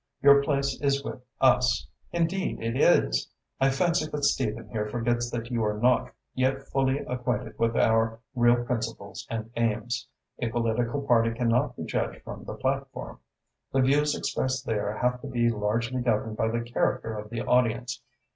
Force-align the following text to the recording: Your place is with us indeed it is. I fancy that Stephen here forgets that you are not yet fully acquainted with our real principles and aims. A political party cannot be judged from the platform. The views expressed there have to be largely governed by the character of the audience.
Your 0.23 0.41
place 0.43 0.81
is 0.81 1.03
with 1.03 1.21
us 1.39 1.87
indeed 2.11 2.59
it 2.59 2.75
is. 2.75 3.29
I 3.59 3.69
fancy 3.69 4.07
that 4.09 4.23
Stephen 4.23 4.67
here 4.69 4.87
forgets 4.89 5.29
that 5.29 5.51
you 5.51 5.63
are 5.63 5.77
not 5.77 6.11
yet 6.33 6.63
fully 6.69 6.97
acquainted 6.97 7.53
with 7.59 7.75
our 7.75 8.17
real 8.33 8.63
principles 8.65 9.27
and 9.29 9.51
aims. 9.55 10.07
A 10.39 10.49
political 10.49 11.03
party 11.05 11.31
cannot 11.31 11.75
be 11.75 11.83
judged 11.83 12.23
from 12.23 12.45
the 12.45 12.55
platform. 12.55 13.19
The 13.73 13.81
views 13.81 14.15
expressed 14.15 14.65
there 14.65 14.97
have 14.97 15.21
to 15.21 15.27
be 15.27 15.51
largely 15.51 16.01
governed 16.01 16.35
by 16.35 16.47
the 16.49 16.61
character 16.63 17.15
of 17.15 17.29
the 17.29 17.41
audience. 17.41 18.01